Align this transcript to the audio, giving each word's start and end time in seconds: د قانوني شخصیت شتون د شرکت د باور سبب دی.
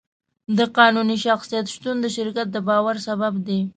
د 0.57 0.59
قانوني 0.77 1.17
شخصیت 1.25 1.65
شتون 1.73 1.95
د 2.01 2.05
شرکت 2.15 2.47
د 2.51 2.57
باور 2.67 2.95
سبب 3.07 3.33
دی. 3.47 3.59